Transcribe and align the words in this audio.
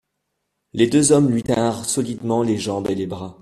Les 0.73 0.87
deux 0.87 1.11
hommes 1.11 1.29
lui 1.29 1.43
tinrent 1.43 1.85
solidement 1.85 2.41
les 2.41 2.57
jambes 2.57 2.89
et 2.89 2.95
les 2.95 3.05
bras. 3.05 3.37